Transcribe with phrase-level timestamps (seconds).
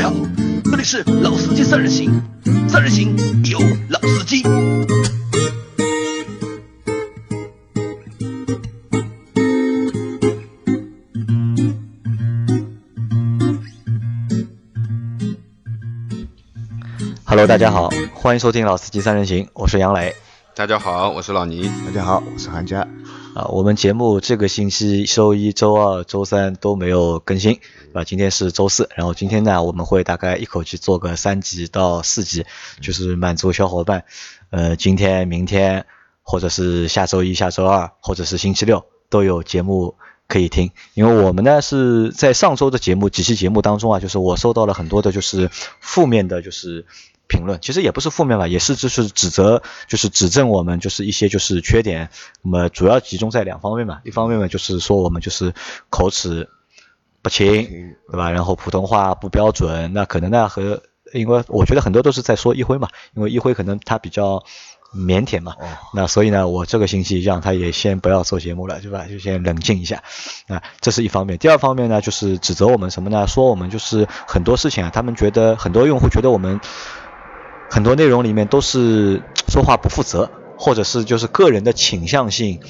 [0.00, 0.14] 位好，
[0.64, 2.22] 这里是老司机三人行，
[2.66, 3.58] 三人行有
[3.90, 4.42] 老司机。
[17.24, 20.14] Hello，大家好，欢迎收听老司机三人行，我是杨磊。
[20.54, 21.70] 大家好，我是老倪。
[21.86, 22.86] 大家好，我是韩佳。
[23.34, 32.44] 啊，我们节目这个星期周一周二周三都没有更新，对吧，今天是周四，然后今天呢，我们会大概一口气做个三集到四集，
[32.80, 34.04] 就是满足小伙伴，
[34.50, 35.86] 呃，今天、明天，
[36.22, 39.94] 或者是下周一下周二，或者是星期六都有节目
[40.26, 40.72] 可以听。
[40.94, 46.84] 因为我们呢是在上周的节目几期节目当中啊，就是我收到了很多的就是负面的，就是。
[47.30, 52.10] 评论其实也不是负面吧，也是就是指责，就是指正我们就是一些就是缺点。
[52.42, 55.54] 那么主要集中在两方面嘛，一方面嘛就是说我们就是
[55.88, 56.48] 口齿
[57.22, 58.30] 不清，对吧？
[58.32, 64.42] 然后普通话不标准，那可能呢和因为我觉得很多都是在说一辉嘛，因为一辉可能他比较
[64.94, 65.54] 腼腆嘛，
[65.94, 69.06] 那所以呢我这个星期让他也先不要做节目了，对吧？
[69.08, 70.02] 就先冷静一下
[70.48, 71.38] 啊，这是一方面。
[71.38, 73.26] 第二方面呢就是指责我们什么呢？
[73.26, 76.60] 说我们就是很多事情啊，他们觉得很多用户觉得我们。
[77.70, 82.60] 很多内容里面都是 说话不负责，或者是就是个人的倾向性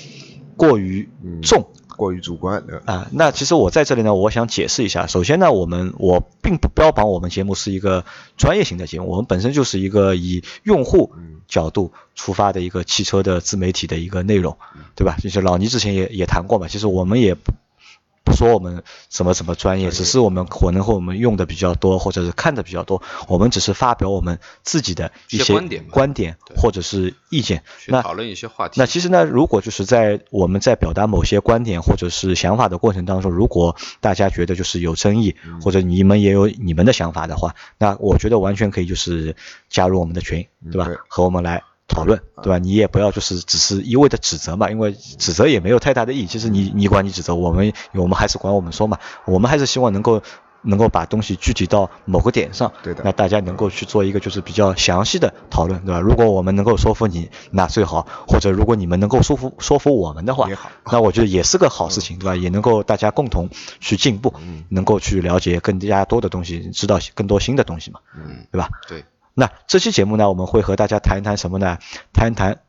[0.56, 1.08] 过于
[1.42, 3.08] 重，过于主观啊。
[3.10, 5.06] 那其实我在这里呢，我想解释一下。
[5.06, 8.04] 首先呢，我们我并不标榜我们节目是一个
[8.36, 11.12] 专业型的节目，我们本身就是一个以用户
[11.48, 14.58] 角度出发的一个汽车的自媒体的一个内容，
[14.94, 15.16] 对吧？
[15.22, 17.36] 就是老倪之前也也谈过嘛，其实我们也。
[18.22, 23.02] 不说我们什么什么专业，只是我们可能和我们用的比较多，或者是看的比较多。
[23.28, 28.78] 我们只是发表我们自己的一些观点观点或者是意见，那讨论一些话题。
[28.78, 39.34] 那其实呢，如果就是在我们在表达某些观点或者是想法的过程当中，如果大家觉得就是有争议，或者你们也有你们的想法的话，那我觉得完全可以就是
[39.68, 40.88] 加入我们的群，对吧？
[41.08, 41.62] 和我们来。
[41.90, 42.58] 讨论对吧？
[42.58, 46.26] 你也不要就是只是一味的指责嘛，因为指责也没有太大的意义。
[46.26, 48.98] 其实你你管你指责，我们我们还是管我们说嘛。
[49.26, 50.22] 我们还是希望能够
[50.62, 53.02] 能够把东西具体到某个点上，对的。
[53.04, 56.00] 那大家能够去做一个就是比较详细的讨论，对吧？
[56.00, 60.48] 如果我们能够说服你，那最好；或者如果你们能够说服说服我们的话，
[60.90, 62.36] 那我觉得也是个好事情， 对吧？
[62.36, 63.48] 也能够大家共同
[63.80, 64.34] 去进步，
[64.68, 68.68] 能够去了解更加多的东西，知道更多新的东西嘛，嗯，对吧？
[68.88, 69.04] 对。
[69.34, 71.78] 那这期节目呢，我们会和大家谈一谈什么呢？
[72.12, 72.60] 谈一谈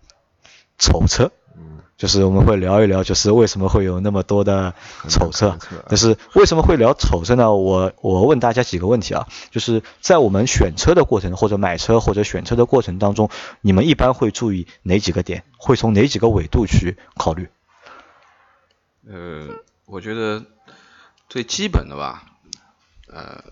[0.77, 4.73] 丑车，嗯，就是我们会聊一聊，就是为什么会有那么多的
[5.09, 5.57] 丑车。
[5.87, 7.53] 但是为什么会聊丑车呢？
[7.53, 13.29] 我我问大家几个问题啊，就是在我们选车的过程，或者买车或者选车的过程当中，
[13.61, 15.43] 你们一般会注意哪几个点？
[15.57, 17.49] 会从哪几个维度去考虑？
[19.07, 19.49] 呃，
[19.85, 20.45] 我觉得
[21.27, 22.23] 最基本的吧，
[23.11, 23.43] 呃，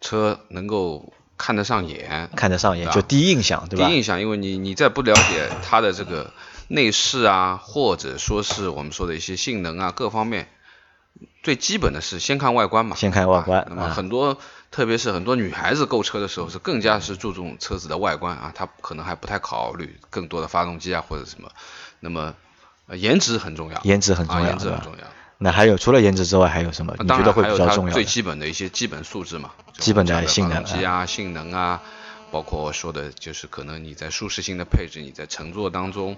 [0.00, 1.12] 车能够。
[1.38, 3.86] 看得上眼，看得上眼，就第一印象，对吧？
[3.86, 6.32] 第一印象，因为你你在不了解它的这个
[6.66, 10.48] 内饰啊，或者说是我们说的一些性能啊，各方面，
[11.42, 12.96] 最基本的是先看外观嘛。
[12.96, 13.64] 先看外观。
[13.70, 14.36] 那么很多，
[14.70, 21.50] 特别是很多女孩子购车的时候，是更加是注重车子的外观啊，她可能还不太考虑更多的发动机啊或者什么。
[22.00, 22.34] 那么，
[22.90, 23.80] 颜值很重要。
[23.84, 24.46] 颜值很重要。
[24.46, 25.04] 颜值很重要。
[25.40, 26.94] 那还有除了颜值之外还有什么？
[26.98, 27.94] 你觉得会比较重要？
[27.94, 31.80] 最基本的一些基本素质嘛，基本的性能啊，性能啊，
[32.32, 36.16] 包括说的就是可能你在舒适性的配置，你在乘坐当中、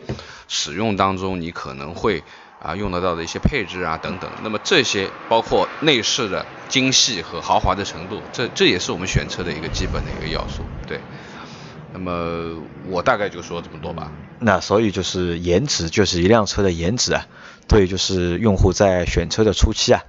[0.49, 2.23] 使用当中，你可能会
[2.63, 4.31] 啊用得到的一些配置啊等等。
[4.43, 10.63] 那么这些包括内饰的精细和豪华的程度，这这也是我们选车的一个基本的一个要素。
[10.89, 10.99] 对，
[11.93, 14.11] 那么我大概就说这么多吧。
[14.39, 17.27] 那所以就是颜值，就是一辆车的颜值啊。
[17.71, 20.03] 对，就是用户在选车的初期啊，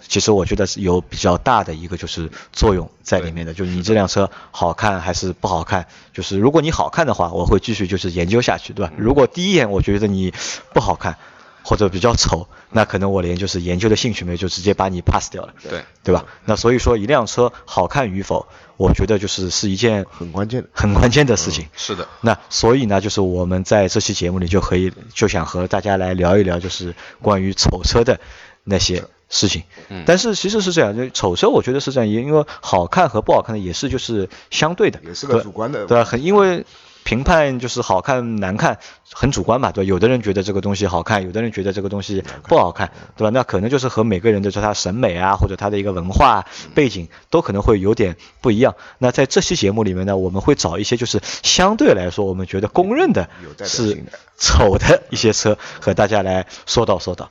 [0.00, 8.92] 其实我觉得是有比较大的一个就是作用在里面的，就是你这辆车好看还是不好看，就是如果你好看的话，我会继续就是研究下去，对吧？
[8.96, 10.32] 如果第一眼我觉得你
[10.72, 11.18] 不好看。
[11.64, 16.26] 或者比较丑，那可能我连就是研究的兴趣没有，就直接把你 pass 掉了，对对吧？
[16.44, 18.46] 那所以说一辆车好看与否，
[18.76, 21.66] 我觉得就是是一件很关键的、很关键的事情。
[21.74, 22.06] 是的。
[22.20, 28.20] 那所以呢，就是我们在这期节目里就可以就想和大家来聊一聊，就是关于丑车的
[28.62, 29.62] 那些事情。
[29.88, 30.04] 嗯。
[30.06, 36.04] 但是其实是这样，就丑车我觉得是这样，因为好看和不好看的也是就是相对的，也是个主观的，对吧？
[36.04, 36.66] 很因为。
[37.04, 38.78] 评判就是好看难看，
[39.12, 39.88] 很主观嘛，对吧？
[39.88, 43.30] 有的人觉得这个东西好看，有的人觉得这个东西不好看，对吧？
[43.30, 48.74] 那可能就是和每个人的说他审美啊，或者他的一个文化背景都可能会有点不一样。
[48.98, 53.28] 那在这期节目里面呢，我们会找一些就是相对来说我们觉得公认的
[53.64, 54.04] 是
[54.38, 57.30] 丑的一些车和大家来说道说道。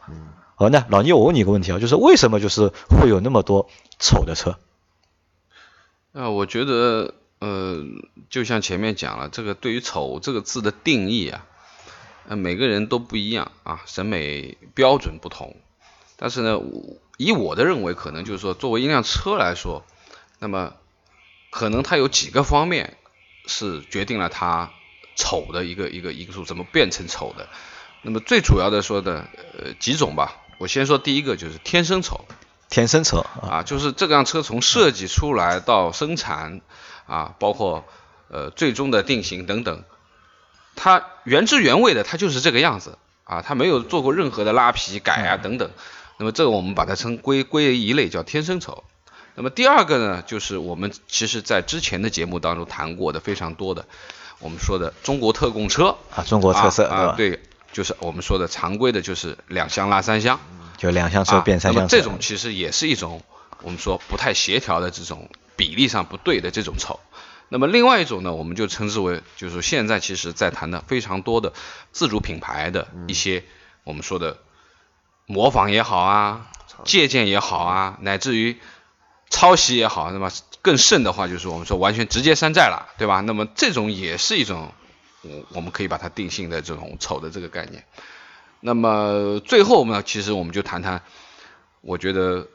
[0.55, 3.67] 好，那老聂，我问你一个问题啊，就是为什么就是会有那么多
[3.97, 4.55] 丑的车？
[6.13, 7.83] 啊，我觉得呃，
[8.29, 11.45] 就像前面讲了，这个对于丑这个字的定义啊，
[12.29, 15.57] 呃，每个人都不一样啊，审美标准不同。
[16.15, 16.57] 但是呢，
[17.17, 19.83] 以我的认为，可能就是说，作为一辆车来说，
[20.39, 20.75] 那么
[21.51, 22.95] 可能它有几个方面
[23.45, 24.71] 是决定了它
[25.17, 27.49] 丑的一个一个因素，怎么变成丑的。
[28.03, 29.27] 那么最主要的说的
[29.59, 32.23] 呃几种吧，我先说第一个就是天生丑。
[32.69, 36.61] 天生丑啊，就是这辆车从设计出来到生产
[37.05, 37.85] 啊，包括
[38.29, 39.83] 呃最终的定型等等，
[40.75, 45.71] 它原汁原味的，它就是这个样子啊，它没有做过任何的拉皮改啊等等。
[46.17, 48.83] 那么这个我们把它称归归为一类叫天生丑。
[49.35, 53.85] 那么第二个呢，就是我们其实在之前的节目当中谈过的非常多的，
[54.39, 57.39] 我们说的中国特供车啊，中国特色啊，对，
[57.71, 60.39] 就是我们说的常规的，就是两厢拉三厢。
[60.75, 63.23] 就两厢车变三厢车，这种其实也是一种
[63.61, 66.99] 我们说不太协调的这种比例上不对的这种丑。
[67.49, 71.53] 那么另外一种呢，我们就称之为就是现在其实在谈的非常多的
[71.91, 73.43] 自主品牌的一些
[73.83, 74.39] 我们说的
[75.25, 76.47] 模仿也好啊，
[76.83, 78.57] 借鉴也好啊，乃至于
[79.29, 83.21] 抄袭也好，那么更甚的话就是我们说完全直接山寨了，对吧？
[83.21, 84.71] 那么这种也是一种
[85.21, 87.83] 我我们可以把它定性的这种丑的这个概念。
[88.61, 91.03] 那么最后呢，其实我们就谈谈，
[91.81, 92.47] 我觉得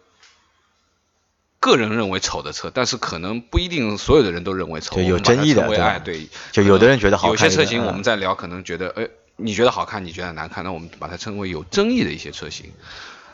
[1.61, 5.69] 个人认为丑的车，但是可能不一定所有的人都认为丑，就有争议的，
[6.05, 12.73] 对，就有的人觉得好看，有些车型我们在聊，可能觉得，哎，你觉得好看，你觉得难看，那我们把它称为有争议的一些车型。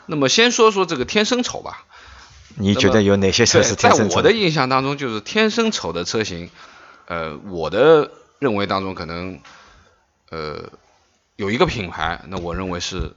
[0.05, 1.85] 那么先说说这个天生丑吧，
[2.55, 4.09] 你觉得有哪些车是天生丑？
[4.09, 6.49] 在我的印象当中，就是天生丑的车型，
[7.07, 9.39] 呃，我的认为当中可能，
[10.29, 10.69] 呃。
[11.37, 13.11] 有一个品牌，那我认为是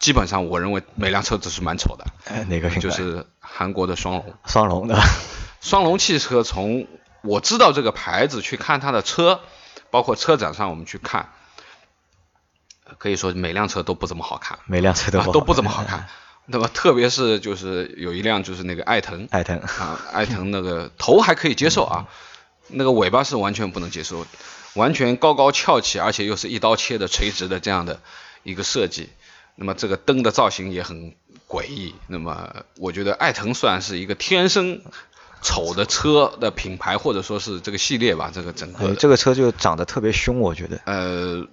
[0.00, 2.06] 基本上，我认为每辆车子是蛮丑的。
[2.24, 2.80] 哎，哪个品牌？
[2.80, 4.34] 就是韩国的双龙。
[4.46, 4.98] 双龙的。
[5.60, 6.88] 双龙汽车，从
[7.22, 9.40] 我知道这个牌子去看它的车，
[9.90, 11.28] 包括车展上我们去看，
[12.96, 14.58] 可以说每辆车都不怎么好看。
[14.64, 16.08] 每辆车都都不怎么好看。
[16.46, 19.28] 那么特别是就是有一辆就是那个艾腾。
[19.30, 19.58] 艾腾。
[19.58, 22.08] 啊，艾腾那个头还可以接受啊，
[22.68, 24.26] 那个尾巴是完全不能接受。
[24.74, 28.00] 完全高高翘起，而且又是一刀切的垂直的这样的
[28.44, 29.10] 一个设计，
[29.60, 31.14] 那么这个灯的造型也很
[31.46, 31.94] 诡异。
[32.08, 34.80] 那么我觉得艾腾算是一个天生
[35.42, 38.32] 丑的车的品牌，或者说是这个系列吧。
[38.34, 40.80] 这个整个这个车就长得特别凶，我觉得。
[40.86, 41.46] 呃，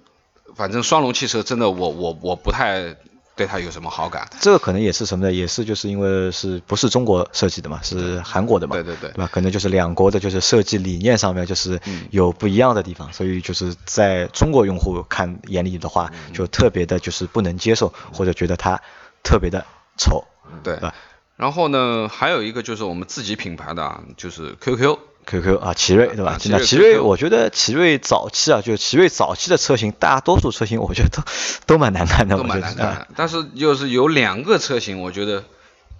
[0.56, 2.96] 反正双龙汽车真的，我我我不太。
[3.38, 4.28] 对它有什么好感？
[4.40, 5.32] 这个可能也是什么呢？
[5.32, 7.80] 也是就是因为是不是中国设计的嘛？
[7.82, 8.74] 是韩国的嘛？
[8.74, 9.30] 对对对，对吧？
[9.32, 11.80] 可能就是两国的，就是设计理念上面就是
[12.10, 18.82] 有不一样的地方，所以就是在中国用户看眼里的话，就特别的就是不能接受，或者觉得它
[19.22, 19.64] 特别的
[19.96, 20.24] 丑，
[20.64, 20.92] 对吧？
[21.36, 24.98] 然后呢，还有一个就是我们自己品牌的，就是 QQ。
[25.28, 26.38] Q Q 啊，奇瑞对吧？
[26.48, 31.22] 那奇瑞，我觉得奇瑞早期啊，就是奇瑞早期的车型，大多数车型我觉得都
[31.66, 33.06] 都蛮难看的，都蛮难看。
[33.14, 35.44] 但是就是有两个车型，我觉得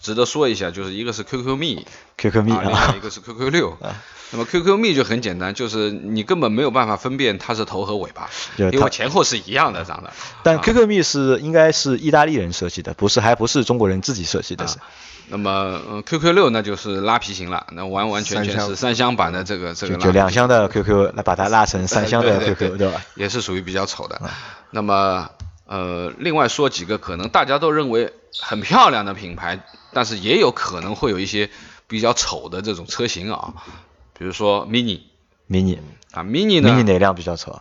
[0.01, 1.87] 值得说一下，就是一个是 Q Q 蜜
[2.17, 3.77] ，Q Q 蜜啊，一个是 Q Q 六。
[4.31, 10.13] 那么 Q Q 蜜就很简单，就是你根本没有办法分辨它是头和尾巴，因为前后是一样的长得。
[10.43, 14.67] 但 Q Q 蜜是应该是意大利人设计的，不是还不是中国人自己设计的。
[15.31, 19.97] 那么，嗯，QQ 六那就是拉皮型了，那完完全全是三厢版的这个这个。
[19.97, 23.03] 就两厢的 QQ，那把它拉成三厢的 QQ，对吧？
[23.15, 24.19] 也是属于比较丑的。
[24.71, 25.29] 那么，
[25.69, 31.51] 呃，另外说几个可能大家都认为很漂亮的品牌，但是也有可能会有一些
[31.87, 33.53] 比较丑的这种车型啊，
[34.19, 35.79] 比如说 Mini，Mini
[36.13, 37.61] 啊，Mini 呢？Mini 哪辆比较丑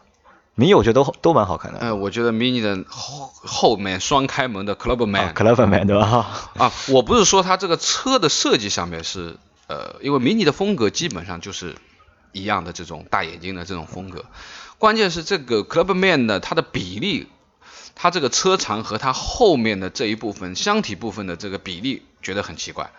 [0.58, 1.80] ？mini 我觉得都都蛮好看的。
[1.80, 6.26] 哎，我觉得 mini 的后后面双开门的 Clubman，Clubman 对吧？
[6.58, 9.36] 啊，我不是说它这个车的设计上面是，
[9.68, 11.76] 呃，因为 mini 的风格基本上就是
[12.32, 14.24] 一样的这种大眼睛的这种风格，
[14.78, 17.28] 关键是这个 Clubman 的它的比例，
[17.96, 22.92] 它这个车长和它后面的这一部分箱体部分的这个比例觉得很奇怪，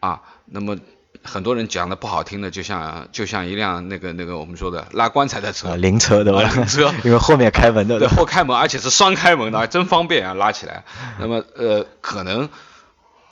[0.00, 0.78] 啊，那么。
[1.22, 6.42] 很多人讲的不好听的，就像就像一辆那个那个我们说的拉棺材的车，灵车对吧？
[6.42, 10.84] 灵车， 因为后面开门的，对后开门，而且是双开门的， 还真方便啊，拉起来。
[11.18, 12.50] 那么呃，可能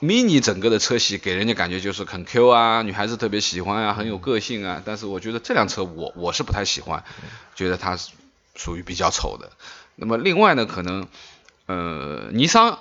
[0.01, 4.81] mini 整个的车系给人家感觉就是很 Q 啊，女孩子特别喜欢啊，很有个性啊。
[4.83, 7.05] 但是我觉得这辆车我我是不太喜欢，
[7.55, 8.13] 觉得它是
[8.55, 9.51] 属于比较丑的。
[9.97, 11.07] 那么另外呢，可能
[11.67, 12.79] 呃，尼桑。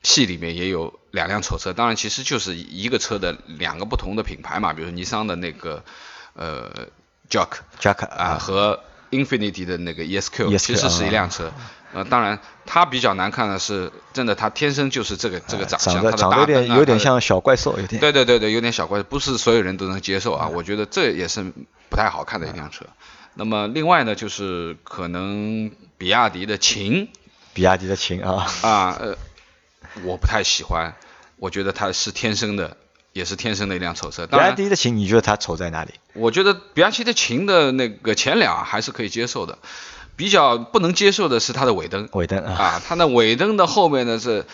[0.00, 5.82] 系里面也有两辆丑车，当然其实就是一个车的两个不同的品牌嘛，比如说尼桑的那个
[6.34, 6.70] 呃
[7.28, 7.48] Jack
[7.80, 8.78] Jack 啊和
[9.10, 11.52] Infinity 的那个 ESQ，ESQ 其实是一啊辆车。
[11.92, 18.00] 呃，当然它比较难看的是，真的它天生就是这个这个长相，长的长得有点有点像小怪兽，有点。
[18.00, 20.46] 对对对对，有点小怪，不是所有人都能接受啊。
[20.46, 21.52] 我觉得这也是
[21.90, 22.86] 不太好看的一辆车。
[23.38, 27.08] 那么另外呢，就是可能比亚迪的秦
[27.54, 29.16] 比亚迪的秦啊，啊，呃，
[30.02, 30.96] 我不太喜欢，
[31.36, 32.76] 我觉得它是天生的，
[33.12, 34.26] 也是天生的一辆丑车。
[34.26, 35.92] 比亚，迪的秦，你觉得它丑在哪里？
[36.14, 39.56] 我觉得比亚迪的秦的那个前脸啊还是可以接受的，
[40.16, 42.08] 比较不能接受的是它的尾灯。
[42.14, 44.46] 尾灯啊，啊，它的尾灯的后面呢是，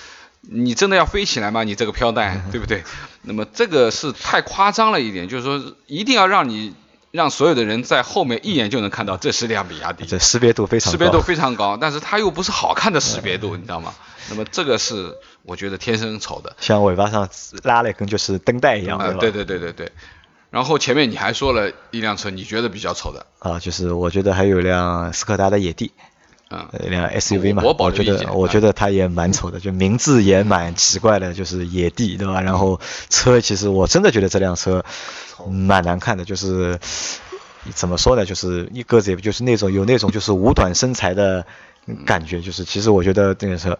[0.42, 1.64] 你真的要飞起来吗？
[1.64, 2.84] 你这个飘带，对不对？
[3.22, 6.74] 那么这个是太夸张了一点，就是说一定要让你
[7.14, 10.90] 让所有的人在后面一眼就能看到这是辆比亚迪，这识别度非常高。
[10.90, 13.94] 识别度非常高，但是它又不是好看的识别度，你知道吗？
[14.30, 16.56] 那么这个是我觉得天生丑的。
[16.58, 17.28] 像尾巴上
[17.62, 19.18] 拉了一根就是灯带一样，啊，吧？
[19.20, 19.92] 对对对对对。
[20.50, 25.92] 然后前面你还说了一辆车，你觉得比较丑的，啊，就是我觉得还有一辆斯柯达的野地，
[26.84, 32.40] 一辆 SUV 嘛，我觉得我觉得它也蛮丑的，就名字也蛮奇怪的，就是野地，对吧？
[32.40, 34.84] 然后车其实我真的觉得这辆车
[35.50, 36.78] 蛮难看的，就是
[37.74, 41.46] 怎么说呢，就是一个子也不就是那种有那种就是五短身材的
[42.04, 43.78] 感觉，就是其实我觉得这个车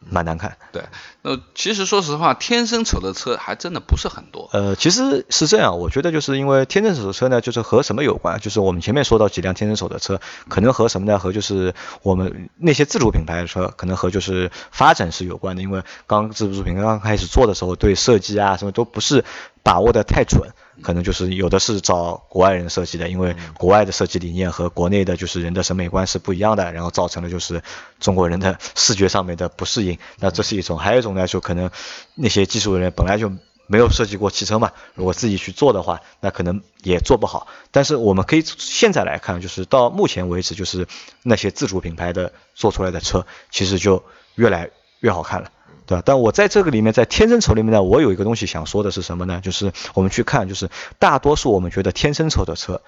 [0.00, 0.56] 蛮难看。
[0.72, 0.82] 对。
[1.22, 4.48] 那其实说实话，天生丑的车还真的不是很多。
[4.52, 8.40] 呃，其实是这样，我觉得就是因为天生丑的车呢，就是和什么有关？
[8.40, 11.18] 就是我们前面说到几辆天生丑的车，可能和什么呢？
[11.18, 15.62] 和就是我们那些自主品牌的车，可能和就是发展是有关的。
[15.62, 19.24] 因为刚自主品牌刚开始做的时候，对设计啊什么都不是
[19.62, 20.50] 把握的太准，
[20.82, 27.62] 可能就是有的是找国外人设计的，因为国外的设计理念和国内的就是人的审美观是不一样的，然后造成了就是
[27.98, 29.98] 中国人的视觉上面的不适应。
[30.18, 31.70] 那这是一种，还有一种呢，就可能
[32.14, 33.30] 那些技术人员本来就
[33.66, 37.46] 没有设计过汽车嘛，如果自己去做的话，那可能也做不好。
[37.70, 40.88] 但是我们可以现在来看，就是到目前为止，就是
[41.22, 44.02] 那些自主品牌的做出来的车，其实就
[44.34, 45.52] 越来越好看了。
[45.90, 46.02] 对吧？
[46.06, 49.40] 但我在这个里面，在天生丑里面呢，我有一个东西想说的是什么呢？
[49.42, 50.70] 就是我们去看，就是
[51.00, 52.80] 大多数我们觉得天生丑的车，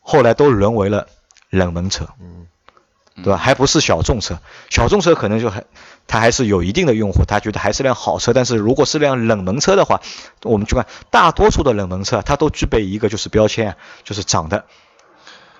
[0.00, 1.08] 后来都沦为了
[1.50, 2.08] 冷门车。
[2.18, 2.46] 嗯
[3.24, 3.38] 对吧？
[3.38, 5.64] 还不是小众车，小众车可能就还
[6.06, 8.34] 它还是有一定的用户，他觉得还是辆好车。
[8.34, 10.02] 但是如果是辆冷门车的话，
[10.42, 14.66] 我们去看大多数的冷门车，它都具备一个就是标签啊，就是长得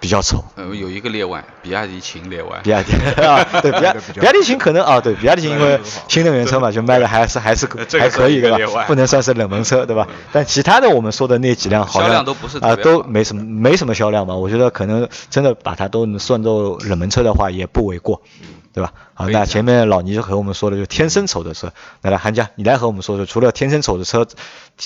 [0.06, 0.44] 比较丑。
[0.54, 2.60] 呃，有一个例外，比亚迪秦例外。
[2.62, 7.66] 比亚迪 啊，对比亚比较比亚迪秦可能啊，对比亚迪秦因为新能源车嘛，就卖的还是还是
[7.98, 8.66] 还可以对？
[8.72, 10.06] 吧不能算是冷门车对吧？
[10.30, 14.36] 但其他的我们说的那几辆好像销量都不是啊，都没什么没什么销量嘛。
[14.36, 18.22] 我觉得可能真的把它都能算作冷门车的话，也不为过，
[18.72, 18.92] 对吧？
[19.14, 21.72] 好，那前面老倪就和我们说的就天生丑的车，
[22.02, 24.25] 那来韩江你来和我们说说，除了天生丑的车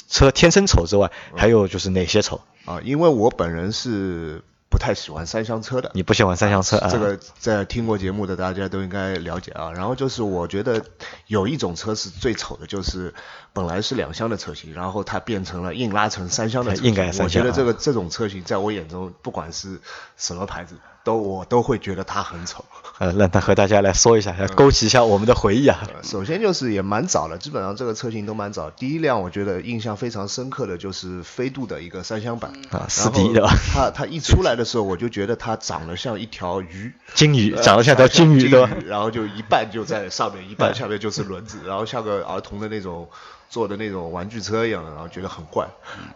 [0.08, 2.40] 车天生丑之外，还有就是哪些丑？
[2.64, 5.90] 啊，因为我本人是不太喜欢三厢车的。
[5.94, 6.88] 你不喜欢三厢车啊？
[6.88, 9.72] 这个在听过节目的大家都应该了解啊。
[9.72, 10.82] 然后就是我觉得
[11.26, 13.12] 有一种车是最丑的，就是
[13.52, 16.86] 本来是两厢的车型，然后它变成了硬拉成三厢的车型。
[16.90, 19.80] 硬改三厢啊我觉得这个这种车型在我眼中，不管是
[20.16, 22.64] 什么牌子，都我都会觉得它很丑。
[22.98, 25.78] 呃，让他和大家来说一下，来勾起一下我们的回忆啊。
[25.94, 28.68] 呃首先就是也蛮早了，基本上这个车型都蛮早。
[28.68, 38.70] 第一辆我觉得印象非常深刻的就是飞度的一个三厢版啊然四 D 后的吧它它一出来的时候，我就觉得它长得像一条鱼，金鱼呃长得像条金鱼，对吧？
[38.84, 43.08] 然后就一半就在上面，一半下面就是轮子，然后像个儿童的那种
[43.48, 45.66] 做的那种玩具车一样的，然后觉得很怪。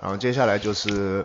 [0.03, 1.25] 然后接下来就是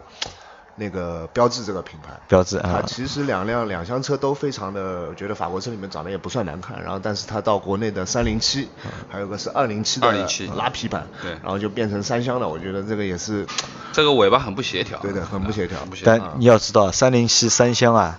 [0.79, 6.81] 那个标志这个品牌，标志啊，其实两辆两厢车都非常的，我觉得法国车里面长得也不算难看。
[6.81, 8.69] 然后，但是它到国内的三零七，
[9.09, 12.47] 还有个是二零七的207拉皮版，对然后就变成三厢的。
[12.47, 13.45] 我觉得这个也是
[13.91, 14.97] 这个尾巴很不协调。
[14.99, 15.77] 对的，很不协调。
[15.89, 16.17] 不协调。
[16.17, 18.17] 但你要知道，三零七三厢啊，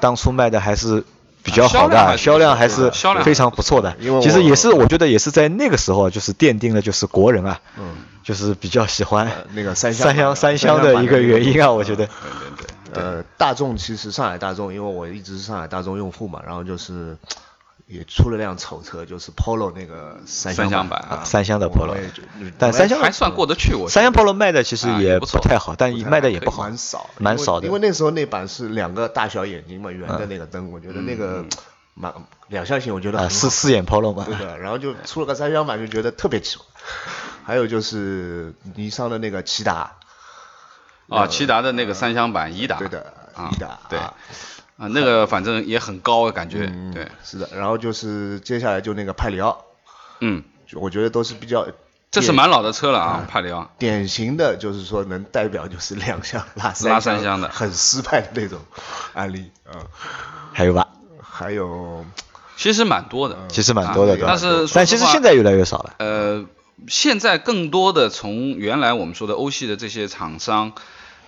[0.00, 1.04] 当初卖的还是
[1.44, 2.90] 比较好的销销量还是
[3.22, 3.94] 非常不错的。
[4.00, 12.06] 因为其实也是，我觉得也是在那个时候，就是奠定了就是国人啊，嗯，就是比较喜欢呃那个三厢三厢三厢的一个原因啊，我觉得。
[12.06, 12.12] 对
[12.56, 12.66] 对对。
[12.94, 17.16] 呃，大众其实上海大众，因为我一直是上海大众用户嘛，然后就是
[17.86, 21.22] 也出了辆丑车，就是 Polo 那个三三厢厢版啊。
[21.24, 21.96] 三厢的 Polo，
[22.58, 27.66] 但三厢还算过得去，我三厢 Polo 卖的其实也不太好，但卖的也不好，蛮少，蛮少的。
[27.66, 27.76] 因为。
[27.76, 31.44] 因为那时候那版是两个大小眼睛嘛，圆嗯的那个灯，我觉得那个
[31.94, 32.14] 蛮
[32.48, 34.24] 两厢型，我觉得啊，四四眼 Polo 嘛。
[34.24, 36.64] 对，的，然后就出了个三厢版，就觉得特别奇怪。
[37.44, 39.96] 还有就是尼桑的那个骐达，
[41.08, 43.98] 啊，骐达的那个三厢版颐达，对的，啊颐达，对，
[44.76, 47.48] 啊啊，那个反正也很高，感觉，嗯，对，是的。
[47.54, 49.64] 然后就是接下来就那个派里奥，
[50.20, 50.42] 嗯，
[50.74, 51.66] 我觉得都是比较
[52.10, 53.70] 这是蛮老的车了啊，帕里奥。
[53.78, 58.60] 典型的就是说能代表就是两厢拉拉三厢的很失败的那种
[59.14, 59.82] 案例啊。
[60.52, 60.88] 还有吧？
[61.20, 62.04] 还有，
[62.56, 65.94] 其实蛮多的，其实蛮多的，对但是但其实现在越来越少了。
[65.98, 66.46] 呃，
[66.86, 70.72] 现在更多的从原来我们说的欧系的这些厂商，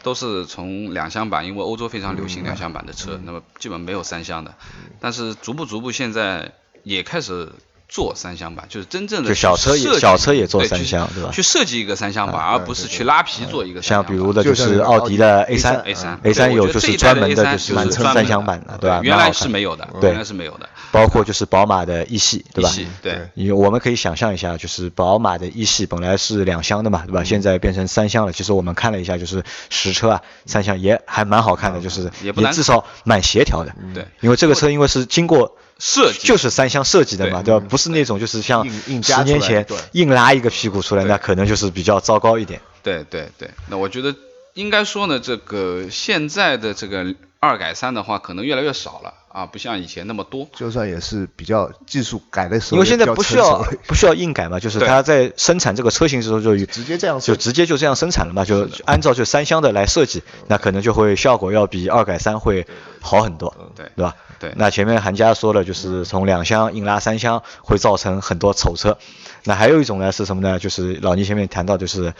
[0.07, 4.55] 都是从两厢版，因为欧洲非常流行两厢版的车，那么基本没有三厢的。
[5.01, 6.53] 但是逐步逐步现在
[6.85, 7.53] 也开始。
[7.89, 11.31] 做三厢版就是真正的就小车也小车也做三厢对吧？
[11.33, 13.81] 去设计一个三厢版，而不是去拉皮做一个。
[13.81, 19.01] 像比如的就是奥迪的 A 三，A 三，A 三有就是专门的就是满车三厢版的，对吧？
[19.05, 20.69] 原来是没有的，对，原来是没有的。
[20.91, 22.73] 包括就是宝马的一系，对吧？
[23.03, 27.23] 对，因为我们可以想象一下，就是宝马的一系本来是两厢的嘛，对吧？
[27.23, 28.33] 现在变成三厢了。
[28.33, 33.73] 其实我们看了一下，就是实车啊，三厢也还蛮好看的，就是也至少蛮协调的。
[33.95, 35.57] 对，因为这个车因为是经过。
[35.79, 37.67] 设计就是三厢设计的嘛，对吧？
[37.69, 42.61] 不是那种就是像十年前硬拉一个屁股出来，那可能就是比较糟糕一点。
[42.83, 44.15] 对对对，那我觉得
[44.55, 50.49] 应该说呢，这个现在的这个二改三的话，可能越来越少了啊，不像以前那么多。
[50.57, 62.67] 就算也是比较技术改的时候，因为现在不需要不需要硬改嘛，就是它在生产这个车型的时候就直接这样就直接就这样生产了嘛，就按照就三厢的来设计，那可能就会效果要比二改三会
[63.01, 64.17] 好很多，对对吧？
[64.39, 68.99] 对，那前面韩家说了，就是从两厢硬拉三厢会造成很多丑车。
[69.45, 70.59] 那还有一种呢是什么呢？
[70.59, 72.13] 就是老倪前面谈到，就是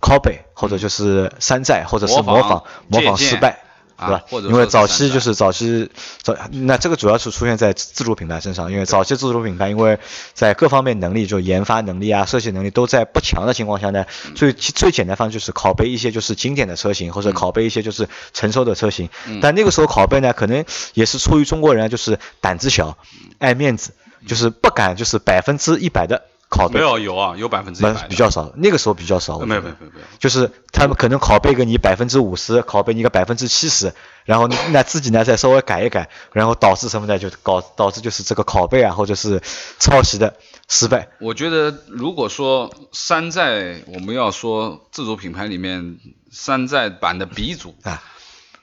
[0.00, 3.63] copy 或者就是山寨或者是模仿模仿失败。
[3.98, 4.24] 是吧？
[4.48, 5.90] 因为早期就是早期
[6.22, 9.98] 早，那这个主要是出现在自主品牌身上，因为早期自主品牌因为
[10.32, 19.08] 在各方面能力，就研发能力啊、设计能力都在不强的情况下呢，最最简单方就是拷贝一些就是经典的车型，或者拷贝一些就是成熟的车型。
[19.40, 22.98] 但那个时候拷贝呢，可能也是出于中国人就是胆子小、
[23.38, 23.92] 爱面子，
[24.26, 26.22] 就是不敢就是百分之一百的。
[26.54, 29.40] 拷贝没有有啊，有百分之百，比较少，那个时候比较少。
[29.40, 33.92] 没有没有没有没有，就是他们可能拷贝个你百分之五十，拷贝你个百分之七十，
[34.24, 37.18] 然后那自己呢再稍微改一改，然后导致什么呢？
[37.18, 39.42] 就搞导致就是这个拷贝啊，或者是
[39.80, 40.36] 抄袭的
[40.68, 41.08] 失败。
[41.18, 45.98] 我觉得如果说山寨，我们要说自主品牌里面
[46.30, 48.00] 山寨版的鼻祖啊，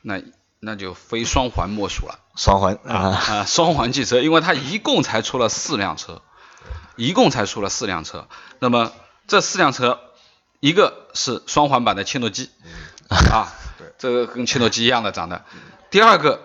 [0.01, 0.21] 那
[0.59, 2.19] 那就非双环莫属了。
[2.37, 2.95] 双环啊
[3.29, 6.21] 啊，双环汽车，因为它一共才出了四辆车。
[6.95, 8.27] 一共才出了四辆车，
[8.59, 8.91] 那么
[9.27, 9.99] 这四辆车，
[10.59, 12.49] 一个是双环版的切诺基，
[13.09, 13.53] 啊，
[13.97, 15.43] 这个跟切诺基一样的长得。
[15.89, 16.41] 第二个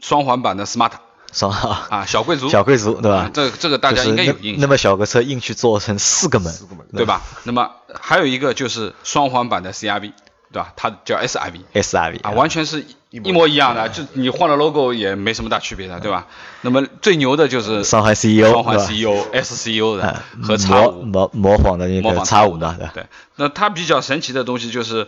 [0.00, 0.92] 双环版的 smart，
[1.32, 3.30] 双啊小贵族，小贵族对吧？
[3.32, 4.60] 这这个大家应该有印象。
[4.60, 6.54] 那么小个车硬去做成四个门，
[6.92, 7.22] 对吧？
[7.44, 10.12] 那么还有一个就是双环版的 CRV。
[10.52, 10.72] 对吧？
[10.76, 12.86] 它叫 S R V，S R V 啊，完全是
[13.22, 16.26] 一模一样的，就你换了 logo 也没什么大区别的，对吧？
[16.62, 23.06] 那么最牛的就是上海 CEO，上海 CEO，S C U 的和叉五模模仿的那个叉五的，对。
[23.36, 25.06] 那它比较神奇的东西就是，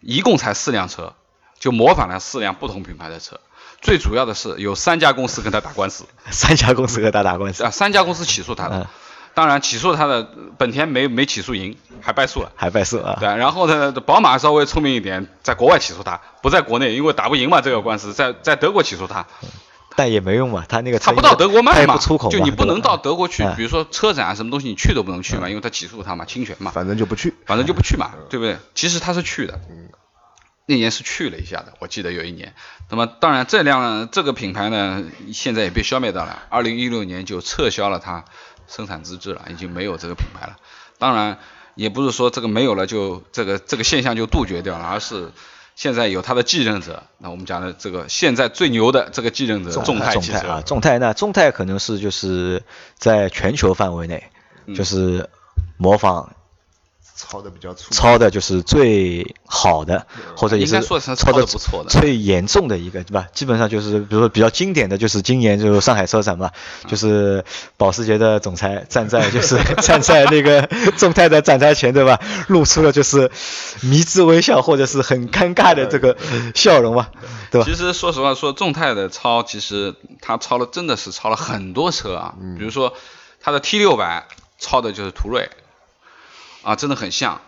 [0.00, 1.14] 一共才四辆车，
[1.58, 3.40] 就模仿了四辆不同品牌的车。
[3.80, 8.86] 最主要的是有三家公司跟他打官司， 三家公司跟他打官司啊，三家公司起诉他的。
[9.36, 13.18] 当然起诉他的本田没没起诉赢，还败诉了，还败诉啊。
[13.20, 19.26] 对，然后呢，宝马稍微聪明一点，在国外起诉他，不在国内，因为打不赢嘛这个官司，在在德国起诉他，
[19.94, 28.56] 但也没用嘛，他那个他不到德国卖嘛，出口就你不能到德国去，比如说车展啊什么东西你去都不能去嘛，因为他起诉他嘛，侵权嘛，反正就不去，反正就不去嘛，对不对？
[28.74, 29.60] 其实他是去的，
[30.64, 32.54] 那年是去了一下的，我记得有一年。
[32.88, 38.24] 那么当然这辆这个品牌呢，现在也被消灭掉了，二零一六年就撤销了它。
[38.68, 40.56] 生产资质了，已经没有这个品牌了。
[40.98, 41.38] 当然，
[41.74, 45.30] 也不是说这个没有了就这个这个现象就杜绝掉了，而是
[45.74, 47.02] 现在有它的继任者。
[47.18, 52.62] 那我们讲的这个现在最牛的这个继任者，众泰汽车啊，众泰那众泰可能是就是
[52.96, 54.24] 在全球范围内
[54.74, 55.28] 就是
[55.76, 56.34] 模仿。
[57.16, 63.26] 抄的比较粗，抄的就是最好的，或者也是抄的不错的，最严重的一个，对吧？
[63.32, 66.50] 基本上就是，比如说比较经典的就是今年就是上海车展嘛，
[66.86, 67.42] 就是
[67.78, 72.20] 保时捷的总裁站在就是 站在那个 众泰的展台前，对吧？
[72.48, 73.30] 露出了就是
[73.80, 76.16] 迷之微笑，或者是很尴尬的这个
[76.54, 77.08] 笑容嘛，
[77.50, 77.66] 对吧？
[77.66, 82.92] 其实说实话，说众泰的抄，其实他抄了真的是抄了很多车啊，比如说
[83.40, 84.26] 他的 T 六百
[84.58, 85.48] 抄的就是途锐。
[86.66, 87.40] 啊，真的很像。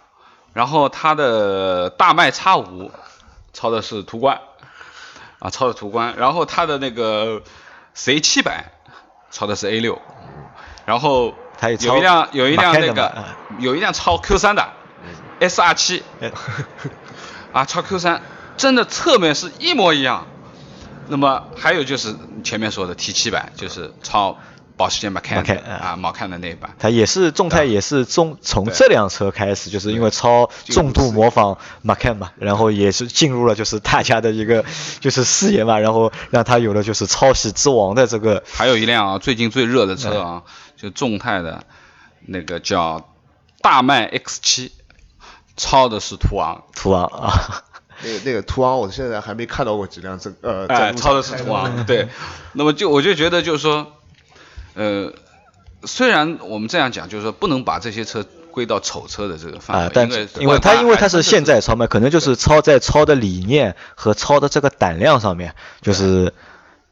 [0.53, 2.93] 然后它的大迈叉五
[3.53, 4.41] 抄的是途观，
[5.41, 6.15] 啊，抄的途观。
[6.17, 7.43] 然后它的那个
[7.95, 8.73] C 七百
[9.33, 10.01] 抄的是 A 六。
[10.87, 11.35] 然后
[11.81, 13.25] 有一辆有一辆那个
[13.59, 14.69] 有一辆抄 Q 三的
[15.41, 16.05] S R 七，
[17.53, 18.23] 啊，抄 Q 三，
[18.57, 20.29] 真的侧面是一模一样。
[21.09, 24.39] 那么还有就是前面说的 T 七百，就是抄
[24.79, 26.75] 保时捷 Macan Macan，啊毛看的那一版。
[26.79, 34.65] 它也是众泰也是从从这辆车开始，就是因为超重度模仿 Macan 嘛，然后也是进入了就是大家的一个
[35.01, 38.43] 就是视野嘛，然后让它有了就是抄袭之王的这个。
[38.51, 40.43] 还有一辆啊，最近最热的车啊，
[40.77, 41.65] 就众泰的
[42.25, 43.11] 那个叫
[43.61, 44.73] 大迈 X 七，
[45.57, 46.63] 抄的是途昂。
[46.75, 47.65] 途昂啊。
[48.01, 50.67] 那个那个途昂，我现在还没看到过几辆这呃。
[50.69, 51.85] 哎，抄的是途昂。
[51.85, 52.09] 对，
[52.55, 53.98] 那么就我就觉得就是说，
[54.79, 55.13] 呃，
[55.83, 60.09] 虽然我们这样讲，就是说不能把这些车归到丑车的这个范围，但
[60.41, 66.33] 因为它因为它是现在超卖，可能就是超在超的理念和超的这个胆量上面，就是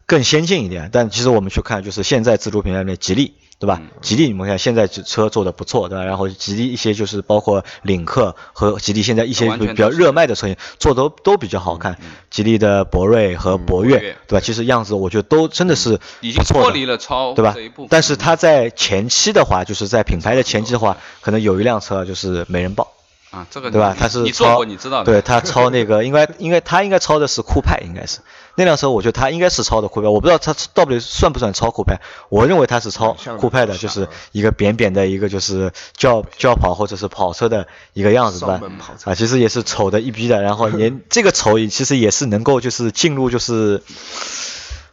[0.05, 0.91] 更先进一点。
[0.93, 3.35] 但其实我们去看，就是现在自主品牌里面，吉利。
[3.59, 3.81] 对吧？
[4.03, 6.05] 吉利你们看现在车做的不错，对吧？
[6.05, 11.97] 然后吉利一些就是包括领克和吉利现在一些比较热卖的车型做的都比较好看。
[12.31, 14.41] 吉利的博瑞和博越，对吧？
[14.41, 17.55] 其实样子我觉得都真的是已经脱离了超对吧？
[17.89, 22.93] 但是它在前期的话，就是在品牌的前期的话，可能有一辆车就是没人报。
[23.31, 23.95] 啊，这个对吧？
[23.99, 25.13] 他是抄，你知道的。
[25.13, 28.21] 对他抄那个，应该应该他应该抄的是酷派，应该是
[28.57, 32.01] 那辆车，我觉得它应该是超的酷派，我不知道它到底算不算超酷派。
[32.29, 38.61] 我认为它是超酷派的，就是一个扁扁的一个就是轿轿跑或者是跑车的一个样子吧。
[39.05, 43.83] 啊，其实也是丑的一逼的，然后连这个丑其实也是能够就是进入就是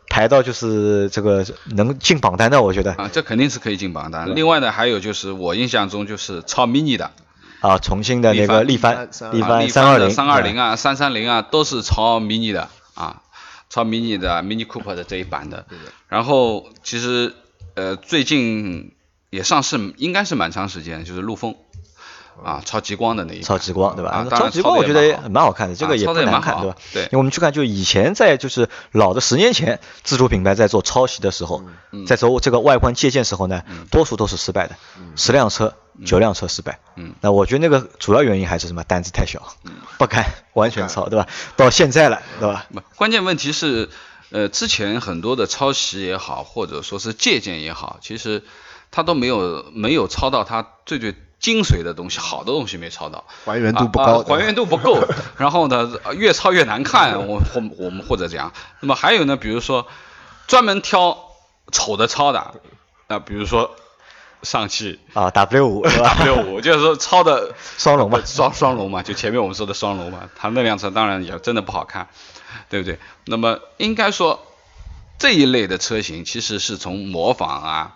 [0.10, 2.94] 排到就是这个能进榜单的，我觉得。
[2.94, 4.36] 啊，这肯定是可以进榜单。
[4.36, 7.12] 另外呢，还有就是我印象中就是超 mini 的。
[7.62, 13.22] 啊，重庆的那个力帆，力帆三二零，三二零啊，三三零啊，都是超 mini 的啊，
[13.74, 15.66] 抄 mini 的 mini cooper 的这一版的。
[16.08, 17.34] 然后其实
[17.74, 18.94] 呃最近
[19.32, 21.56] 也上市，应该是蛮长时间，就是陆风。
[22.42, 24.12] 啊，超极光的那一超极光对吧？
[24.12, 26.76] 啊，超极光我觉得也蛮好看的，这个也不难看对吧？
[26.94, 31.64] 对，因为我们去看，就以前在就是老的十年前，自主品牌在做抄袭的时候，
[32.08, 34.76] 在做这个外观借鉴时候呢，多数都是失败的，
[35.16, 35.74] 十辆车
[36.06, 36.80] 九辆车失败。
[36.96, 38.84] 嗯，那我觉得那个主要原因还是什么？
[38.84, 39.42] 胆子太小，
[39.98, 41.28] 不敢完全抄对吧？
[41.56, 42.66] 到现在了对吧？
[42.96, 43.90] 关键问题是，
[44.32, 48.44] 呃，之前很多的抄袭也好，或者说是借鉴也好，其实
[48.92, 51.16] 它都没有没有抄到它最最。
[51.44, 55.06] 精髓的东西，好的东西没抄到，还原度不高，还原度不够。
[55.36, 57.28] 然后呢，越抄越难看。
[57.28, 58.54] 我或我们或者这样。
[58.80, 59.86] 那么还有呢，比如说
[60.48, 61.18] 专门挑
[61.70, 62.54] 丑的抄的，
[63.08, 63.76] 啊，比如说
[64.42, 70.30] 上汽啊 W 五 W 五， 就是说抄的双龙嘛，双双龙嘛，就前面我们说的双龙嘛。
[70.38, 72.08] 它那辆车当然也真的不好看，
[72.70, 72.98] 对不对？
[73.26, 74.48] 那么应该说
[75.20, 77.96] 这一类的车型其实是从模仿啊、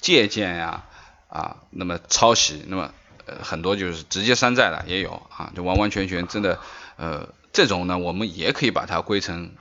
[0.00, 0.66] 借鉴呀。
[0.66, 0.89] 啊，
[1.30, 2.92] 啊那么抄袭，那么
[3.24, 6.58] 呃很多就是直接山寨的也有啊，就完完全全真的
[6.96, 9.52] 呃这种呢，我们也可以把它归成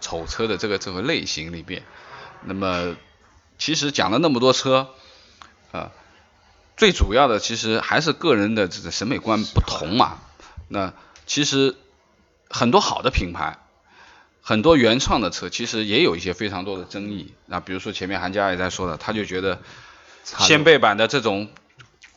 [0.00, 1.82] 丑车的这个这个类型里边。
[2.44, 2.96] 那么
[3.58, 4.88] 其实讲了那么多车，
[5.70, 5.90] 啊，
[6.78, 10.18] 最主要的其实还是个人的这个审美观不同嘛。
[10.68, 10.94] 那
[11.26, 11.76] 其实
[12.48, 13.58] 很多好的品牌，
[14.40, 17.34] 很多原创的车，其实也有一些非常多的争议。
[17.44, 19.60] 那比如说前面韩佳也在说的，他就觉得。
[20.24, 21.48] 掀背版的这种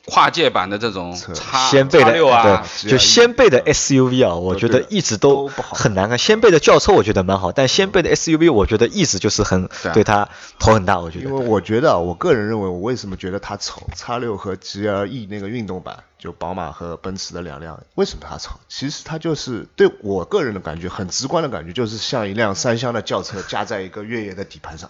[0.06, 6.18] 跨界版的这种叉掀背的六啊，就先辈的 SUV 啊，我觉得一直都很难看。
[6.18, 11.00] 先辈的轿车我觉得蛮好，但先辈的 SUV 我觉得一直就是很对它头很大。
[11.00, 13.88] 我觉得，因为我觉得，我个人认为，我为什么觉得它丑？
[13.96, 18.60] 叉六和 GLE 那个运动版，就宝马和奔驰的两辆，为什么它丑？
[18.68, 24.90] 其实它就是对我个人的感觉，很直观的感觉，就是像一辆三厢的轿车加在一个越野的底盘上。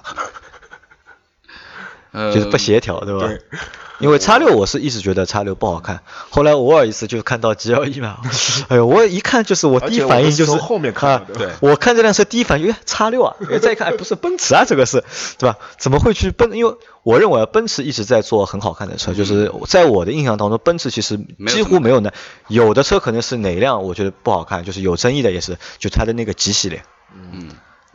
[2.14, 3.30] 就是不协调，对吧？
[4.00, 8.18] 因为叉六我是一直觉得叉六不好看，后来偶尔一次就看到 G L E 嘛，
[8.68, 15.04] 哎呦，我一看就是我第一反应就是后面看，对，我看这辆车第一反应，哎，叉六啊，再一看，哎，不是奔驰啊， 这个是，
[15.38, 15.56] 对吧？
[15.78, 16.52] 怎么会去奔？
[16.54, 22.12] 因为我认为奔驰一直在做很好看的车，就是在我的印象当中，奔驰其实几乎没有呢，
[22.48, 26.84] 有的车可能是哪辆我觉得不好看，就是有争议的也是，就它的那个 G 系列，
[27.16, 27.52] 嗯，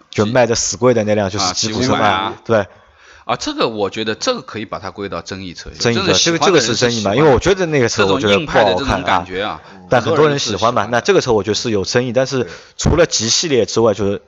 [0.09, 2.65] 就卖的死贵的那辆就是吉普车嘛，对。
[3.27, 7.13] 啊，这个我觉得这个可以把它归到争议车，争议车，这个这个是争议嘛？
[7.13, 9.61] 因为我觉得那个车我觉得不好看啊，
[9.91, 10.87] 但很多人喜欢嘛。
[10.89, 14.23] 那这个车我觉得是有争议，但是除了极系列之外，就是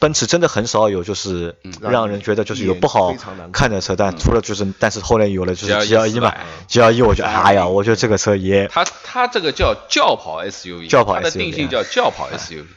[0.00, 3.14] 奔驰真的很少有就是让人觉得就是有不好
[3.52, 3.94] 看的车。
[3.94, 6.34] 但除了就是，但是后来有了就是 G L E 嘛
[6.66, 12.66] ，G L E 我觉得哎呀，我觉得这个车也，它它这个叫轿跑 S U V，轿跑 S U V，它的定性叫轿跑 S U V。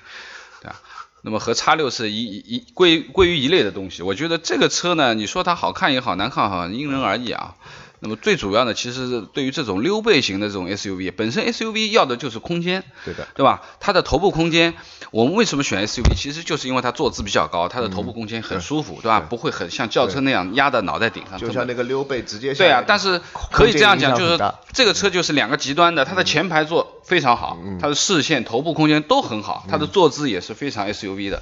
[1.21, 7.55] 那么和叉六是一一归归于一类的东西，我觉得这个车呢，你说它好看也好，难看好，因人而异啊。
[8.01, 13.61] 那么最主要的，其实是对于这种溜背型的这种 SUV，本身 SUV 要的就是空间，对的，对吧？
[13.79, 14.73] 它的头部空间，
[15.11, 16.15] 我们为什么选 SUV？
[16.15, 19.19] 其实就是因为它坐姿比较高，它的头部空间很舒服，对吧？
[19.19, 24.39] 不会很像轿车那样压在脑袋顶上，就像那个溜背直接对啊，但是可以这样讲，就是
[24.71, 31.41] 这个车就是两个极端的，它的前排座非常好，它的视线、头部空间都很好，它的坐姿也是非常 SUV 的。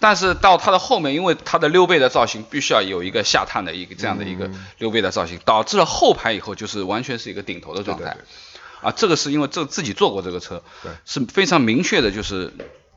[0.00, 8.16] 但是到它的后面，因为它的溜背的造型必须要有一个下探的一个这样的一个溜背的造型，导致了后排以后就是完全是一个顶头的状态。
[8.82, 10.62] 啊，这个是因为这自己坐过这个车，
[11.06, 12.52] 是非常明确的，就是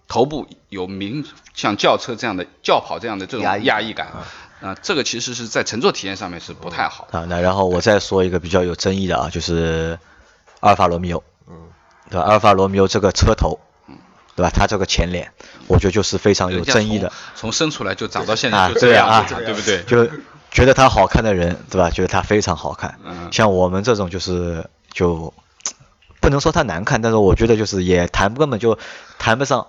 [0.10, 4.12] 头部有明像轿车这样的轿跑这样的这种压抑感。
[4.60, 7.08] 啊，这个其实是在乘坐体验上面是不太好。
[7.12, 9.98] 啊，那然后我再说一个比较有争议的啊，就是
[10.60, 11.56] 阿尔法罗密欧，嗯，
[12.10, 12.26] 对吧？
[12.26, 13.60] 阿尔法罗密欧这个车头。
[14.38, 14.52] 对吧？
[14.54, 15.34] 他这个前脸，
[15.65, 17.12] 我觉得就是非常有争议的。
[17.36, 19.82] 从生出来就长到现在就这样啊，对不对？
[19.84, 20.08] 就
[20.52, 21.89] 觉得他好看的人，对吧？
[21.89, 23.00] 觉得他非常好看。
[23.04, 23.30] 嗯。
[23.32, 25.34] 像我们这种就是就
[26.21, 28.78] 不能说他难看，但是我觉得就是也谈根本就
[29.17, 29.65] 谈不上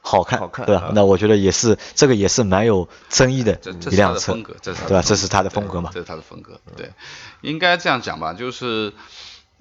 [0.00, 0.92] 好看，对吧？
[0.94, 3.58] 那我觉得也是这个也是蛮有争议的
[3.90, 5.02] 一辆车，对吧？
[5.04, 5.90] 这是他的风格嘛？
[5.92, 6.92] 这是他的风格，对。
[7.40, 8.92] 应该这样讲吧，就是。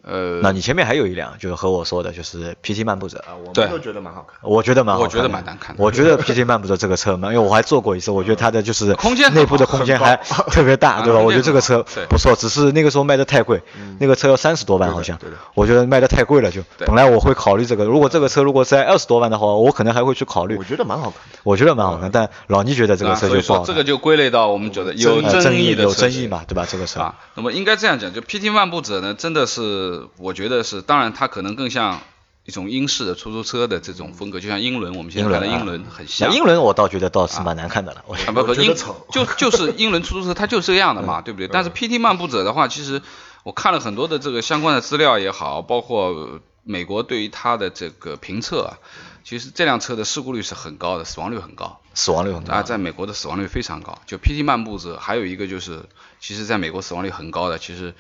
[0.04, 5.84] 呃，那你前面还有一辆，就是和我说的，就是 PT 漫步者啊，我们都觉得蛮好看，我觉得蛮好看，我觉得蛮难看的。
[5.84, 10.16] 我觉得 PT 漫步者这个车嘛，因为我还坐过一次，我觉得它的就是空间内部的空间还
[10.50, 11.20] 特别大，对吧？
[11.20, 13.62] 我觉得这个车不错，只是那个时候卖的太贵，
[14.00, 15.20] 那个车要三十多万好像，
[15.54, 20.58] 我觉得卖的太贵了，就本来我会考虑这个，如果这个车如果在二十多万的话，我可能还会去考虑。
[20.58, 23.66] 我觉得蛮好看，我觉得蛮好看，但老倪觉得这个车就不好。
[23.66, 26.66] 这个就归类到我们觉得有争议的有争议嘛，对吧？
[26.68, 27.14] 这个车。
[27.36, 30.64] 那么应该这样讲，就 PT 漫步者呢，真的是我觉得。
[30.64, 32.02] 是，当然它可能更像
[32.46, 36.34] 一种英式的出租车的这种风格，就像英伦，我们现在看的英伦很像。
[36.34, 38.04] 英伦我倒觉得倒是蛮难看的了。
[38.28, 38.76] 啊不不，英
[39.12, 41.48] 就就是英伦出租车，它就是这样的嘛， 对不对？
[41.48, 43.02] 但是 PT 漫步者的话，其实
[43.44, 48.78] 我看了很多的这个相关的资料也好，包括美国对于它的这个评测啊，
[49.24, 51.80] 其实这辆车的事故率是很高的，死亡率很高。
[51.94, 54.00] 死亡率很高啊，在美国的死亡率非常高。
[54.06, 55.84] 就 PT 漫步者还有一个就是，
[56.20, 57.94] 其实在美国死亡率很高的，其实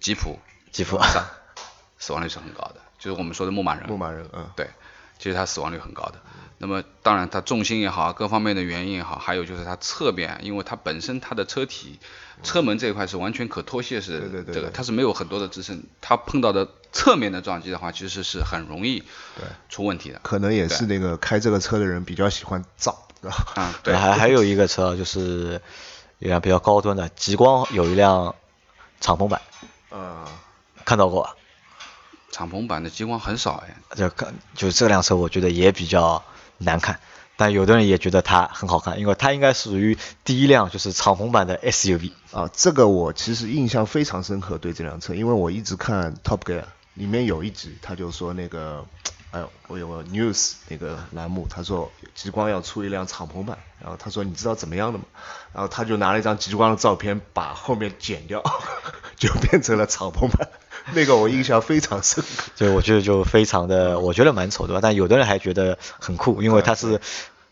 [0.00, 0.38] 吉普
[0.72, 0.98] 吉普。
[2.00, 3.88] 死亡率是很高的，就是我们说的牧马人。
[3.88, 4.70] 牧马人，嗯，对，
[5.18, 6.14] 其实它死亡率很高的。
[6.58, 11.98] 那么当然它重心也好，各方面的原因也好，还有就是它侧边，因为它本身它的车体
[12.44, 19.02] 车门这一块是完全可脱卸式的，这个它是没有很多的支撑，它碰到的侧面的撞击的话，其实是很容易
[19.68, 20.20] 出问题的。
[20.22, 23.06] 可能也是那个开这个车的人比较喜欢造，
[23.54, 23.92] 啊，对。
[23.92, 25.60] 还还有一个车就是
[26.20, 28.36] 一辆比较高端的极光，有一辆
[29.00, 29.42] 敞篷版，
[29.90, 30.24] 嗯，
[30.88, 31.36] 看到过。
[32.30, 36.24] 敞篷版的极光很少哎，就看就这辆车，我觉得也比较
[36.56, 36.98] 难看，
[37.36, 42.48] 但有的人也觉得它很好看，因为它应该属于第一辆就是敞篷版的 SUV 啊。
[42.54, 48.86] 这个我其实印象非常深刻，对这辆车，因为我一直看 Top Gear 里面有一集，他就说那个，
[49.30, 55.04] 哎，我有个 News 那个栏目，他说极光要出一辆敞篷版，然后他说你知道怎么样的吗？
[55.52, 58.42] 然后他就拿了一张极光的照片，把后面剪掉，
[59.18, 60.48] 就变成了敞篷版。
[60.94, 66.98] 那个我印象非常深刻，就我觉得就非常的，我觉得蛮丑的吧，但有的人还觉得很酷，因为它是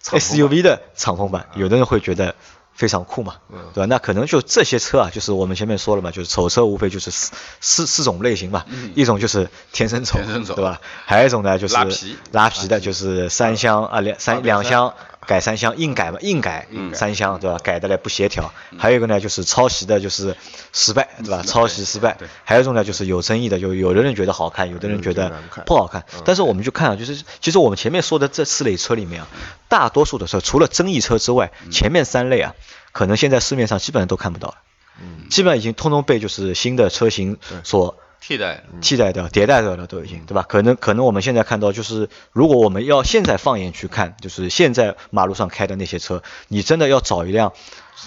[0.02, 2.35] SUV 的敞篷版，有的人会觉得
[2.72, 3.35] 非常酷嘛，
[3.74, 3.87] 对吧？
[3.87, 10.18] 那可能就这些车啊，就是我们前面说了嘛，就是丑车无非就是四四四种类型嘛，一种就是天生丑，
[10.55, 10.81] 对吧？
[11.05, 14.94] 还有一种呢就是拉皮拉皮的，就是三厢啊两三两厢。
[15.27, 17.59] 改三厢硬改嘛，硬改三厢对吧？
[17.62, 18.53] 改的嘞不协调。
[18.79, 20.37] 还有一个呢，就是抄袭的，就是
[20.73, 21.43] 失败对吧？
[21.45, 22.17] 抄袭失败。
[22.45, 25.33] 还有一种呢，就是有争议的，就有的人觉得好看，有的人觉得
[25.67, 26.05] 不好看。
[26.25, 29.29] 但是我们就看啊，就是其实我们前面说的这四类车里面啊，
[29.69, 32.55] 大多数的车除了争议车之外，前面三类啊，
[32.93, 34.55] 可能现在市面上基本上都看不到了。
[35.01, 35.29] 嗯。
[35.29, 37.99] 基本上已经通通被就是新的车型所。
[38.20, 40.42] 替代，替代掉，迭代掉了都已经，对吧？
[40.48, 47.52] 可能可能我们现在看到就是，如果我们要现在放眼去看，就是现在马路上开的那些车，你真的要找一辆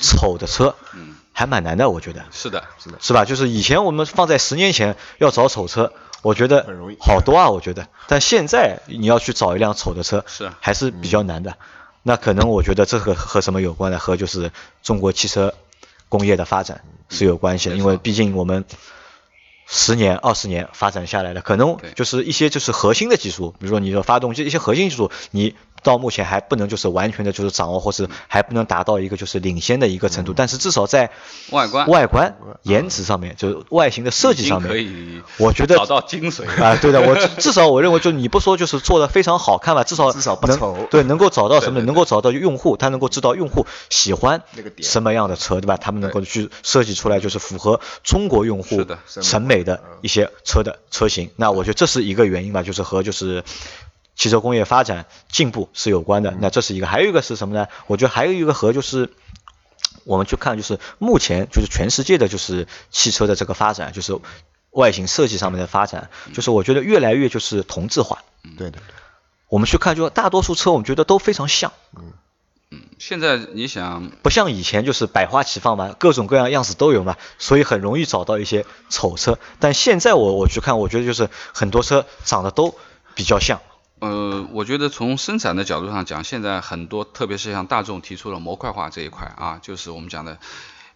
[0.02, 2.26] 丑的车，嗯，还蛮难的，我觉得。
[2.32, 3.24] 是的，是的，是吧？
[3.24, 7.88] 就是以前我们放在十年前要找丑车，我觉得很容易，好多啊，我觉得。
[8.08, 11.56] 但现在你要去找一辆丑的车，是还是比较难的。
[12.04, 14.00] 那可能我觉得这和和什么有关呢？
[14.00, 14.52] 和就是
[14.84, 15.54] 中国汽车
[16.10, 18.66] 工业的发展是有关系的，因为毕竟我们。
[19.72, 25.54] 十年、二十年发展下来的，可能就是一些就是核心的技术，比如说你的发动机一些核心技术，你
[25.84, 30.34] 到目前还不能就是完全的就是掌握，或是还不能达到一个就是领先的一个程度。
[30.36, 31.12] 但是至少在
[31.52, 36.76] 外观、外观、颜值上面，就是外形的设计上面，可以，我觉得 找到精髓啊。
[36.82, 44.42] 对的，我至少我认为，就你不说就是做的非常好看吧，至少至少不能对能够找到什么，能够找到用户，他能够知道用户喜欢
[44.82, 45.78] 什么样的车，对吧？
[45.78, 49.59] 他们能够去设计出来就是符合中国用户审美。
[49.64, 53.44] 的一些车的车型，那我觉得这是一个原因吧，就是和就是
[54.16, 56.36] 汽车工业发展进步是有关的。
[56.40, 57.68] 那这是一个，还有一个是什么呢？
[57.88, 59.10] 我觉得还有一个和就是
[60.04, 64.18] 我们去看，就是目前就是全世界的就是汽车的这个发展，就是
[64.72, 68.24] 外形设计上面的发展，就是我觉得越来越就是同质化。
[68.58, 68.82] 对对对，
[69.48, 71.72] 我们去看，就大多数车，我们觉得都非常像。
[71.98, 72.14] 嗯。
[72.72, 79.40] 嗯，现在你想不像以前就是百花齐放嘛，各种各样样子都有嘛，所以很容易找到一些丑车。
[79.60, 82.76] 但现在我我去看，我觉得就是很多车长得都
[83.16, 83.60] 比较像。
[84.00, 90.38] 呃，我觉得从生产的角度上讲，现在很多，特别是像大众提出了模块化这一块啊，就是我们讲的。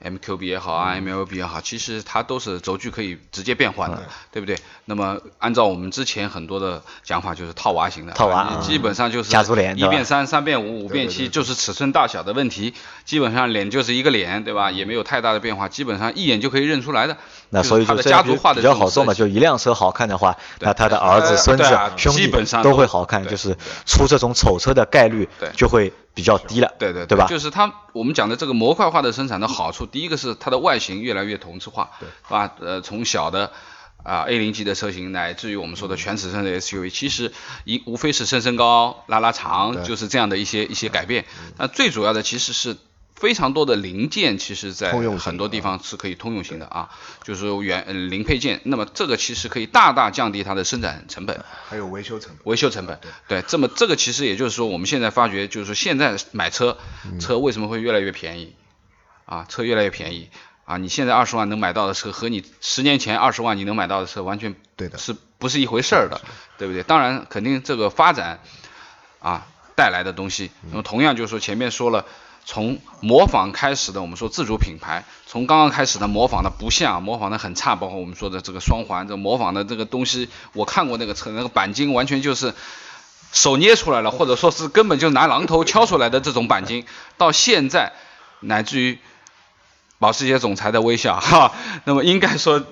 [0.04, 4.58] MQB 也好啊，MLB 也好，其实它都是轴距可以直接变换的，对不对？
[4.86, 12.74] 那么按照我们之前很多的讲法，就是套娃型的，套娃，基本上就是家族脸，一变三，三变五，五变七，就是尺寸大小的问题，
[13.06, 14.72] 基本上脸就是一个脸，对吧？
[14.72, 17.18] 也没有太大的变化，基本上一眼就可以认出来的。
[17.54, 21.64] 那所以就家族化的比较好做嘛，就一辆车好看的话，那他的儿子、孙子、
[21.96, 22.28] 兄弟
[22.64, 25.94] 都会好看，就是出这种丑车的概率就会。
[26.16, 27.26] 比较低了，对对对吧？
[27.26, 32.52] 就是它，我们讲的这个模块化的生产的好处，第一个是它的外形越来越同质化，对，是吧？
[32.60, 33.50] 呃，从小的
[34.04, 41.26] 啊 A 零级的车型，乃至于我们说的全尺寸的 SUV，其实一无非是升升高、拉拉长，就是这样的一些一些改变。
[41.58, 42.78] 那最主要的其实是。
[43.16, 46.90] 非常多的零件，其实在很多地方是可以通用型的啊，
[47.24, 48.60] 就是原零配件。
[48.64, 52.40] 那么这个其实可以大大降低它的生产成本，还有维修成本。
[52.44, 56.78] 维修成本，对，这么这个其实也就是说，我们现在发觉，就是说现在买车，
[57.20, 58.56] 车为什么会越来越便宜？
[59.26, 60.30] 啊，车越来越便宜
[60.66, 60.78] 啊！
[60.78, 66.20] 你现在二十万能买到的车，和你十年前二十万你能买到的车，完全对的，是不是一回事儿的？
[66.58, 66.84] 对不对？
[66.84, 68.42] 当然，肯定这个发展
[69.20, 69.48] 啊
[69.78, 72.06] 带来的东西，那么同样就是说前面说了。
[72.46, 82.54] 从模仿开始的，我们说自主品牌，从刚刚开始的模仿的不像，模仿的很差，包括我们说的这个双环，这模仿的这个东西，我看过那个车，那个钣金完全就是
[83.32, 86.86] 手捏出来了，或者说是根本就拿榔头敲出来的这种钣金，
[87.18, 87.94] 到现在
[88.42, 89.00] 乃至于
[90.00, 91.54] 保时捷总裁的微笑，哈，
[91.86, 92.64] 那么应该说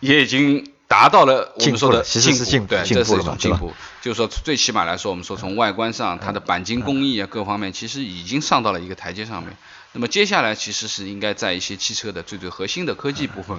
[0.00, 0.66] 也已经。
[0.92, 3.72] 达到了我们说的进步，对，这是一种进步。
[4.02, 9.56] 就是说，最起码来说，我们说从外观上，它的钣金工艺啊，各方面其实已经上到了一个台阶上面。
[9.92, 13.56] 那么接下来其实是应该在一些汽车的最最核心的科技部分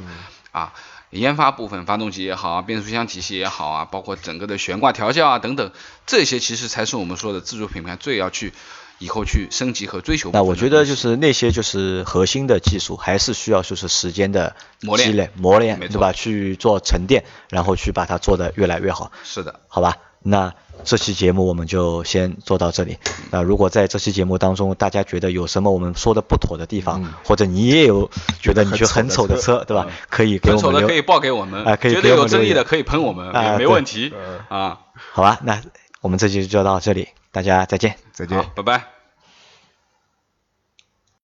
[0.51, 0.73] 啊，
[1.09, 5.71] 研发部分，发动机也好啊，变速箱体系也好啊，包括整个的悬挂调教啊等等，
[6.05, 8.53] 这些其实才是我们说的自主品牌最要去。
[8.99, 10.31] 以后去升级和追求。
[10.31, 14.55] 那我觉得就是那些就是核心的技术，还是需要就是时间的
[14.97, 16.11] 积累磨练，对吧？
[16.11, 19.11] 去做沉淀，然后去把它做得越来越好。
[19.23, 19.97] 是的，好吧。
[20.25, 20.53] 那
[20.85, 22.97] 这期节目我们就先做到这里。
[23.29, 28.09] 那如果在这期节目当中，大家觉得有什么我们说的不妥的地方，或者你也有
[28.41, 29.85] 觉得你觉得很丑的车，对吧？
[30.09, 30.71] 可以给我们留。
[30.71, 31.65] 丑的可以报给我们。
[31.65, 31.93] 啊，可以。
[31.93, 34.13] 觉得有争议的可以喷我们，也没问题。
[34.47, 34.79] 啊，
[35.11, 35.61] 好吧，那
[35.99, 37.09] 我们这期就到这里。
[37.33, 39.02] 大家再见，再见，拜拜。